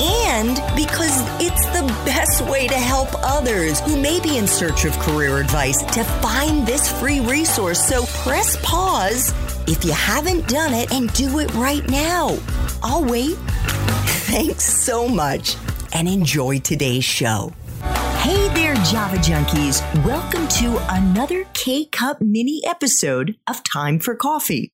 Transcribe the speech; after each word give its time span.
and 0.00 0.56
because 0.76 1.22
it's 1.40 1.66
the 1.66 1.86
best 2.04 2.42
way 2.42 2.66
to 2.66 2.74
help 2.74 3.08
others 3.22 3.80
who 3.80 4.00
may 4.00 4.20
be 4.20 4.38
in 4.38 4.46
search 4.46 4.84
of 4.84 4.98
career 4.98 5.38
advice 5.38 5.82
to 5.94 6.04
find 6.04 6.66
this 6.66 6.90
free 7.00 7.20
resource. 7.20 7.86
So 7.86 8.04
press 8.22 8.56
pause 8.62 9.32
if 9.66 9.84
you 9.84 9.92
haven't 9.92 10.48
done 10.48 10.74
it 10.74 10.92
and 10.92 11.12
do 11.12 11.38
it 11.38 11.52
right 11.54 11.88
now. 11.88 12.36
I'll 12.82 13.04
wait. 13.04 13.36
Thanks 14.26 14.64
so 14.64 15.08
much 15.08 15.56
and 15.92 16.08
enjoy 16.08 16.58
today's 16.60 17.04
show. 17.04 17.52
Hey 18.24 18.48
there, 18.54 18.74
Java 18.84 19.16
Junkies. 19.16 19.82
Welcome 20.04 20.48
to 20.48 20.82
another 20.94 21.44
K 21.54 21.84
Cup 21.84 22.20
mini 22.20 22.62
episode 22.66 23.36
of 23.46 23.62
Time 23.62 23.98
for 23.98 24.14
Coffee. 24.14 24.73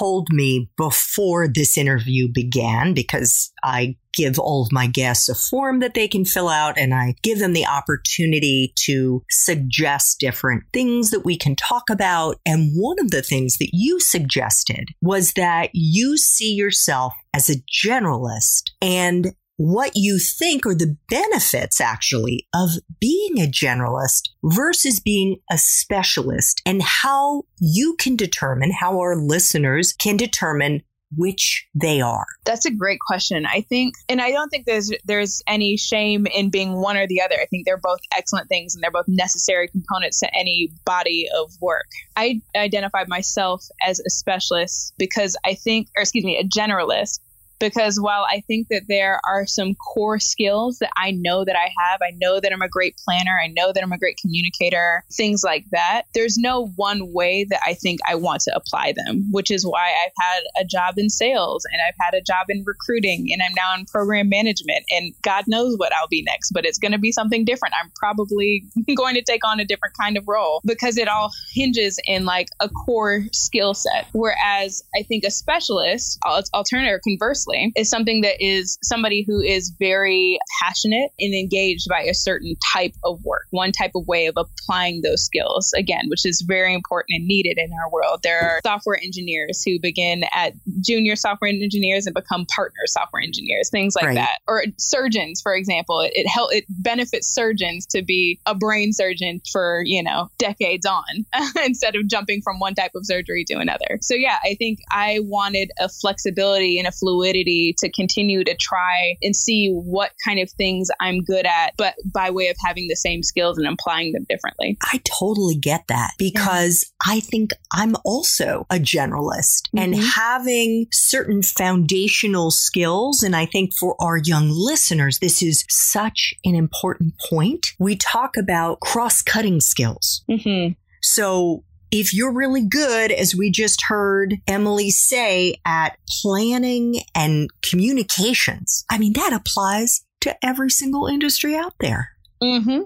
told 0.00 0.28
me 0.32 0.70
before 0.76 1.46
this 1.46 1.76
interview 1.76 2.26
began 2.32 2.94
because 2.94 3.52
I 3.62 3.96
give 4.12 4.38
all 4.38 4.62
of 4.62 4.72
my 4.72 4.86
guests 4.86 5.28
a 5.28 5.34
form 5.34 5.80
that 5.80 5.94
they 5.94 6.08
can 6.08 6.24
fill 6.24 6.48
out 6.48 6.78
and 6.78 6.94
I 6.94 7.14
give 7.22 7.38
them 7.38 7.52
the 7.52 7.66
opportunity 7.66 8.72
to 8.86 9.22
suggest 9.30 10.18
different 10.18 10.64
things 10.72 11.10
that 11.10 11.24
we 11.24 11.36
can 11.36 11.54
talk 11.54 11.90
about. 11.90 12.36
And 12.44 12.72
one 12.74 12.98
of 12.98 13.10
the 13.10 13.22
things 13.22 13.58
that 13.58 13.70
you 13.72 14.00
suggested 14.00 14.88
was 15.00 15.34
that 15.34 15.70
you 15.74 16.16
see 16.16 16.52
yourself 16.52 17.14
as 17.32 17.48
a 17.48 17.62
generalist 17.72 18.70
and 18.82 19.32
what 19.60 19.92
you 19.94 20.18
think 20.18 20.64
are 20.64 20.74
the 20.74 20.96
benefits 21.10 21.82
actually 21.82 22.48
of 22.54 22.70
being 22.98 23.38
a 23.38 23.46
generalist 23.46 24.30
versus 24.42 25.00
being 25.00 25.36
a 25.50 25.58
specialist 25.58 26.62
and 26.64 26.80
how 26.82 27.42
you 27.58 27.94
can 27.96 28.16
determine 28.16 28.72
how 28.72 28.98
our 28.98 29.14
listeners 29.14 29.92
can 29.92 30.16
determine 30.16 30.82
which 31.14 31.66
they 31.74 32.00
are? 32.00 32.24
That's 32.46 32.64
a 32.64 32.70
great 32.70 33.00
question. 33.06 33.44
I 33.44 33.60
think 33.60 33.96
and 34.08 34.22
I 34.22 34.30
don't 34.30 34.48
think 34.48 34.64
there's 34.64 34.92
there's 35.04 35.42
any 35.46 35.76
shame 35.76 36.26
in 36.26 36.48
being 36.48 36.80
one 36.80 36.96
or 36.96 37.06
the 37.06 37.20
other. 37.20 37.34
I 37.34 37.44
think 37.44 37.66
they're 37.66 37.76
both 37.76 38.00
excellent 38.16 38.48
things 38.48 38.74
and 38.74 38.82
they're 38.82 38.90
both 38.90 39.08
necessary 39.08 39.68
components 39.68 40.20
to 40.20 40.30
any 40.34 40.70
body 40.86 41.26
of 41.36 41.52
work. 41.60 41.86
I 42.16 42.40
identified 42.56 43.08
myself 43.08 43.62
as 43.86 44.00
a 44.00 44.08
specialist 44.08 44.94
because 44.96 45.36
I 45.44 45.52
think 45.52 45.88
or 45.98 46.00
excuse 46.00 46.24
me, 46.24 46.38
a 46.38 46.48
generalist 46.48 47.20
because 47.60 48.00
while 48.00 48.26
I 48.28 48.40
think 48.40 48.68
that 48.68 48.84
there 48.88 49.20
are 49.28 49.46
some 49.46 49.74
core 49.74 50.18
skills 50.18 50.78
that 50.78 50.90
I 50.96 51.12
know 51.12 51.44
that 51.44 51.56
I 51.56 51.70
have, 51.78 52.00
I 52.02 52.12
know 52.20 52.40
that 52.40 52.52
I'm 52.52 52.62
a 52.62 52.68
great 52.68 52.96
planner, 53.04 53.38
I 53.42 53.48
know 53.48 53.72
that 53.72 53.82
I'm 53.82 53.92
a 53.92 53.98
great 53.98 54.16
communicator, 54.20 55.04
things 55.12 55.44
like 55.44 55.66
that, 55.70 56.02
there's 56.14 56.38
no 56.38 56.68
one 56.76 57.12
way 57.12 57.44
that 57.50 57.60
I 57.64 57.74
think 57.74 58.00
I 58.08 58.14
want 58.14 58.42
to 58.42 58.56
apply 58.56 58.94
them, 58.96 59.28
which 59.30 59.50
is 59.50 59.64
why 59.64 59.92
I've 60.04 60.12
had 60.18 60.62
a 60.62 60.64
job 60.64 60.94
in 60.96 61.10
sales 61.10 61.64
and 61.70 61.80
I've 61.86 61.94
had 62.00 62.14
a 62.14 62.22
job 62.22 62.46
in 62.48 62.64
recruiting 62.66 63.28
and 63.32 63.42
I'm 63.42 63.54
now 63.54 63.74
in 63.74 63.84
program 63.84 64.28
management 64.28 64.84
and 64.90 65.14
God 65.22 65.44
knows 65.46 65.76
what 65.76 65.92
I'll 65.94 66.08
be 66.08 66.22
next, 66.22 66.52
but 66.52 66.64
it's 66.64 66.78
going 66.78 66.92
to 66.92 66.98
be 66.98 67.12
something 67.12 67.44
different. 67.44 67.74
I'm 67.80 67.90
probably 67.96 68.64
going 68.96 69.14
to 69.14 69.22
take 69.22 69.46
on 69.46 69.60
a 69.60 69.64
different 69.64 69.96
kind 70.00 70.16
of 70.16 70.26
role 70.26 70.62
because 70.64 70.96
it 70.96 71.08
all 71.08 71.30
hinges 71.52 71.98
in 72.06 72.24
like 72.24 72.48
a 72.60 72.68
core 72.68 73.24
skill 73.32 73.74
set. 73.74 74.06
Whereas 74.12 74.82
I 74.96 75.02
think 75.02 75.24
a 75.24 75.30
specialist, 75.30 76.18
alternative 76.24 76.94
or 76.94 77.00
conversely, 77.00 77.49
is 77.76 77.88
something 77.88 78.22
that 78.22 78.36
is 78.40 78.78
somebody 78.82 79.24
who 79.26 79.40
is 79.40 79.74
very 79.78 80.38
passionate 80.62 81.10
and 81.18 81.34
engaged 81.34 81.88
by 81.88 82.02
a 82.02 82.14
certain 82.14 82.56
type 82.72 82.94
of 83.04 83.22
work, 83.24 83.46
one 83.50 83.72
type 83.72 83.92
of 83.94 84.06
way 84.06 84.26
of 84.26 84.36
applying 84.36 85.02
those 85.02 85.24
skills, 85.24 85.72
again, 85.76 86.04
which 86.08 86.24
is 86.24 86.42
very 86.46 86.74
important 86.74 87.16
and 87.16 87.26
needed 87.26 87.58
in 87.58 87.70
our 87.72 87.90
world. 87.90 88.20
There 88.22 88.40
are 88.40 88.60
software 88.64 88.98
engineers 89.02 89.62
who 89.64 89.78
begin 89.80 90.24
at 90.34 90.52
junior 90.80 91.16
software 91.16 91.50
engineers 91.50 92.06
and 92.06 92.14
become 92.14 92.46
partner 92.54 92.80
software 92.86 93.22
engineers, 93.22 93.70
things 93.70 93.94
like 93.94 94.06
right. 94.06 94.14
that. 94.14 94.38
Or 94.46 94.64
surgeons, 94.78 95.40
for 95.40 95.54
example, 95.54 96.00
it, 96.00 96.12
it 96.14 96.28
help 96.28 96.52
it 96.52 96.64
benefits 96.68 97.28
surgeons 97.28 97.86
to 97.86 98.02
be 98.02 98.38
a 98.46 98.54
brain 98.54 98.92
surgeon 98.92 99.40
for, 99.52 99.82
you 99.84 100.02
know, 100.02 100.28
decades 100.38 100.86
on 100.86 101.02
instead 101.64 101.96
of 101.96 102.06
jumping 102.08 102.40
from 102.42 102.58
one 102.58 102.74
type 102.74 102.92
of 102.94 103.06
surgery 103.06 103.44
to 103.48 103.54
another. 103.58 103.98
So 104.00 104.14
yeah, 104.14 104.38
I 104.44 104.54
think 104.58 104.80
I 104.90 105.20
wanted 105.22 105.70
a 105.78 105.88
flexibility 105.88 106.78
and 106.78 106.86
a 106.86 106.92
fluidity 106.92 107.39
to 107.44 107.90
continue 107.92 108.44
to 108.44 108.56
try 108.56 109.16
and 109.22 109.34
see 109.34 109.70
what 109.70 110.12
kind 110.24 110.40
of 110.40 110.50
things 110.52 110.88
I'm 111.00 111.22
good 111.22 111.46
at, 111.46 111.74
but 111.76 111.94
by 112.12 112.30
way 112.30 112.48
of 112.48 112.56
having 112.64 112.88
the 112.88 112.96
same 112.96 113.22
skills 113.22 113.58
and 113.58 113.66
applying 113.66 114.12
them 114.12 114.26
differently. 114.28 114.76
I 114.82 115.00
totally 115.04 115.56
get 115.56 115.84
that 115.88 116.12
because 116.18 116.84
yeah. 117.06 117.14
I 117.14 117.20
think 117.20 117.50
I'm 117.72 117.96
also 118.04 118.66
a 118.70 118.76
generalist 118.76 119.68
mm-hmm. 119.74 119.78
and 119.78 119.96
having 119.96 120.86
certain 120.92 121.42
foundational 121.42 122.50
skills. 122.50 123.22
And 123.22 123.36
I 123.36 123.46
think 123.46 123.72
for 123.78 123.96
our 124.00 124.18
young 124.18 124.50
listeners, 124.50 125.18
this 125.18 125.42
is 125.42 125.64
such 125.68 126.34
an 126.44 126.54
important 126.54 127.14
point. 127.28 127.72
We 127.78 127.96
talk 127.96 128.36
about 128.36 128.80
cross 128.80 129.22
cutting 129.22 129.60
skills. 129.60 130.22
Mm-hmm. 130.30 130.72
So 131.02 131.64
if 131.90 132.14
you're 132.14 132.32
really 132.32 132.66
good, 132.66 133.10
as 133.10 133.34
we 133.34 133.50
just 133.50 133.82
heard 133.88 134.36
Emily 134.46 134.90
say, 134.90 135.56
at 135.66 135.96
planning 136.22 137.00
and 137.14 137.50
communications, 137.62 138.84
I 138.90 138.98
mean, 138.98 139.12
that 139.14 139.32
applies 139.32 140.04
to 140.22 140.36
every 140.44 140.70
single 140.70 141.06
industry 141.06 141.56
out 141.56 141.74
there. 141.80 142.10
Mm-hmm. 142.42 142.82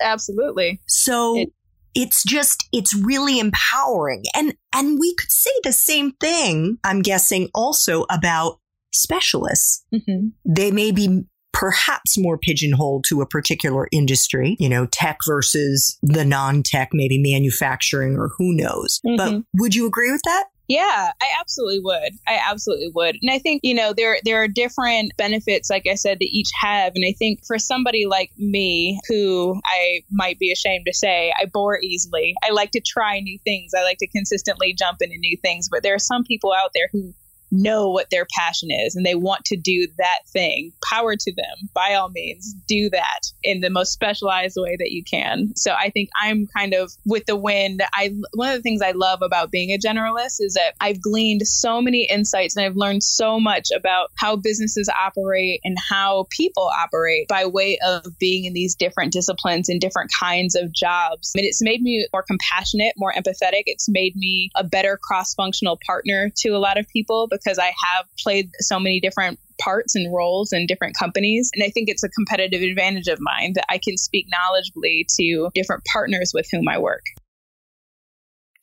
Absolutely. 0.00 0.80
So 0.86 1.38
it- 1.38 1.52
it's 1.94 2.22
just 2.22 2.68
it's 2.72 2.94
really 2.94 3.40
empowering 3.40 4.22
and 4.36 4.54
and 4.74 4.98
we 5.00 5.14
could 5.14 5.30
say 5.30 5.50
the 5.64 5.72
same 5.72 6.12
thing 6.20 6.78
i'm 6.84 7.00
guessing 7.00 7.48
also 7.54 8.04
about 8.10 8.58
specialists 8.92 9.84
mm-hmm. 9.92 10.28
they 10.44 10.70
may 10.70 10.92
be 10.92 11.24
perhaps 11.52 12.18
more 12.18 12.38
pigeonholed 12.38 13.04
to 13.08 13.20
a 13.20 13.26
particular 13.26 13.88
industry, 13.92 14.56
you 14.58 14.68
know, 14.68 14.86
tech 14.86 15.18
versus 15.26 15.98
the 16.02 16.24
non 16.24 16.62
tech, 16.62 16.90
maybe 16.92 17.18
manufacturing 17.18 18.16
or 18.16 18.30
who 18.38 18.54
knows. 18.54 19.00
Mm-hmm. 19.06 19.16
But 19.16 19.42
would 19.54 19.74
you 19.74 19.86
agree 19.86 20.12
with 20.12 20.22
that? 20.24 20.44
Yeah, 20.68 21.12
I 21.18 21.26
absolutely 21.40 21.80
would. 21.80 22.12
I 22.26 22.38
absolutely 22.46 22.90
would. 22.94 23.16
And 23.22 23.30
I 23.30 23.38
think, 23.38 23.62
you 23.64 23.74
know, 23.74 23.94
there 23.94 24.18
there 24.24 24.42
are 24.42 24.48
different 24.48 25.12
benefits 25.16 25.70
like 25.70 25.86
I 25.90 25.94
said 25.94 26.18
that 26.18 26.28
each 26.30 26.50
have 26.60 26.92
and 26.94 27.04
I 27.08 27.14
think 27.18 27.40
for 27.46 27.58
somebody 27.58 28.04
like 28.04 28.30
me 28.36 29.00
who 29.08 29.58
I 29.64 30.02
might 30.10 30.38
be 30.38 30.52
ashamed 30.52 30.84
to 30.86 30.92
say, 30.92 31.32
I 31.40 31.46
bore 31.46 31.80
easily. 31.80 32.34
I 32.46 32.52
like 32.52 32.72
to 32.72 32.82
try 32.86 33.18
new 33.20 33.38
things. 33.44 33.72
I 33.76 33.82
like 33.82 33.96
to 33.98 34.06
consistently 34.08 34.74
jump 34.78 34.98
into 35.00 35.16
new 35.18 35.38
things, 35.42 35.70
but 35.70 35.82
there 35.82 35.94
are 35.94 35.98
some 35.98 36.22
people 36.22 36.52
out 36.52 36.72
there 36.74 36.90
who 36.92 37.14
know 37.50 37.90
what 37.90 38.10
their 38.10 38.26
passion 38.36 38.70
is 38.70 38.94
and 38.94 39.04
they 39.04 39.14
want 39.14 39.44
to 39.46 39.56
do 39.56 39.86
that 39.98 40.20
thing, 40.28 40.72
power 40.92 41.14
to 41.16 41.32
them. 41.34 41.68
By 41.74 41.94
all 41.94 42.10
means, 42.10 42.54
do 42.66 42.90
that 42.90 43.20
in 43.42 43.60
the 43.60 43.70
most 43.70 43.92
specialized 43.92 44.56
way 44.58 44.76
that 44.78 44.90
you 44.90 45.02
can. 45.04 45.54
So 45.56 45.72
I 45.72 45.90
think 45.90 46.10
I'm 46.20 46.46
kind 46.56 46.74
of 46.74 46.92
with 47.06 47.26
the 47.26 47.36
wind. 47.36 47.82
I 47.92 48.14
one 48.34 48.50
of 48.50 48.56
the 48.56 48.62
things 48.62 48.82
I 48.82 48.92
love 48.92 49.20
about 49.22 49.50
being 49.50 49.70
a 49.70 49.78
generalist 49.78 50.36
is 50.40 50.54
that 50.54 50.74
I've 50.80 51.00
gleaned 51.00 51.46
so 51.46 51.80
many 51.80 52.04
insights 52.04 52.56
and 52.56 52.64
I've 52.64 52.76
learned 52.76 53.02
so 53.02 53.40
much 53.40 53.68
about 53.74 54.10
how 54.16 54.36
businesses 54.36 54.88
operate 54.88 55.60
and 55.64 55.76
how 55.78 56.26
people 56.30 56.70
operate 56.78 57.28
by 57.28 57.46
way 57.46 57.78
of 57.86 58.04
being 58.18 58.44
in 58.44 58.52
these 58.52 58.74
different 58.74 59.12
disciplines 59.12 59.68
and 59.68 59.80
different 59.80 60.10
kinds 60.18 60.54
of 60.54 60.72
jobs. 60.72 61.32
I 61.34 61.40
mean, 61.40 61.48
it's 61.48 61.62
made 61.62 61.82
me 61.82 62.06
more 62.12 62.22
compassionate, 62.22 62.94
more 62.96 63.12
empathetic. 63.12 63.62
It's 63.66 63.88
made 63.88 64.16
me 64.16 64.50
a 64.54 64.64
better 64.64 64.98
cross 65.02 65.34
functional 65.34 65.78
partner 65.86 66.30
to 66.38 66.50
a 66.50 66.58
lot 66.58 66.78
of 66.78 66.88
people 66.88 67.26
because 67.42 67.58
I 67.58 67.66
have 67.66 68.06
played 68.18 68.50
so 68.60 68.78
many 68.78 69.00
different 69.00 69.38
parts 69.60 69.94
and 69.94 70.14
roles 70.14 70.52
in 70.52 70.66
different 70.66 70.96
companies. 70.96 71.50
And 71.54 71.64
I 71.64 71.70
think 71.70 71.88
it's 71.88 72.04
a 72.04 72.08
competitive 72.08 72.62
advantage 72.62 73.08
of 73.08 73.18
mine 73.20 73.52
that 73.54 73.64
I 73.68 73.78
can 73.78 73.96
speak 73.96 74.26
knowledgeably 74.26 75.04
to 75.18 75.50
different 75.54 75.84
partners 75.92 76.32
with 76.34 76.46
whom 76.52 76.68
I 76.68 76.78
work. 76.78 77.02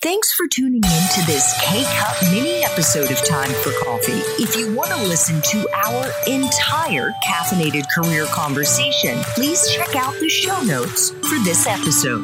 Thanks 0.01 0.33
for 0.33 0.47
tuning 0.47 0.83
in 0.83 1.07
to 1.15 1.25
this 1.25 1.59
K 1.63 1.83
Cup 1.83 2.21
mini 2.31 2.63
episode 2.63 3.09
of 3.09 3.17
Time 3.25 3.49
for 3.63 3.71
Coffee. 3.83 4.21
If 4.37 4.55
you 4.55 4.75
want 4.75 4.91
to 4.91 4.97
listen 4.97 5.41
to 5.41 5.67
our 5.73 6.11
entire 6.27 7.11
caffeinated 7.25 7.85
career 7.89 8.25
conversation, 8.27 9.17
please 9.33 9.67
check 9.71 9.95
out 9.95 10.13
the 10.19 10.29
show 10.29 10.61
notes 10.61 11.09
for 11.09 11.43
this 11.43 11.65
episode. 11.65 12.23